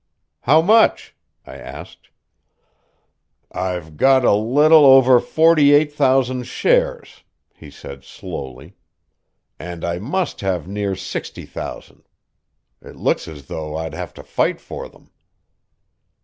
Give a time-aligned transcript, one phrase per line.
[0.39, 1.13] "How much?"
[1.45, 2.09] I asked.
[3.51, 7.21] "I've got a little over forty eight thousand shares,"
[7.53, 8.73] he said slowly,
[9.59, 12.07] "and I must have near sixty thousand.
[12.81, 15.11] It looks as though I'd have to fight for them."